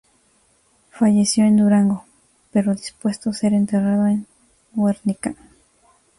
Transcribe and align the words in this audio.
Falleció 0.89 1.45
en 1.45 1.57
Durango 1.57 2.05
pero 2.51 2.73
dispuso 2.73 3.33
ser 3.33 3.53
enterrado 3.53 4.07
en 4.07 4.25
Guernica. 4.73 5.35